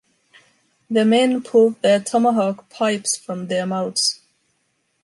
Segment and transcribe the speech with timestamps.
[0.89, 4.19] The men pulled their tomahawk pipes from their mouths.